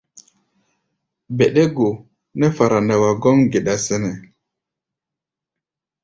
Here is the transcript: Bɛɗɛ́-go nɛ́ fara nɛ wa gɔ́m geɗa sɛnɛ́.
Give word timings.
Bɛɗɛ́-go 1.37 1.87
nɛ́ 2.37 2.49
fara 2.55 2.77
nɛ 2.87 2.93
wa 3.01 3.09
gɔ́m 3.21 3.37
geɗa 3.51 3.73
sɛnɛ́. 3.85 4.13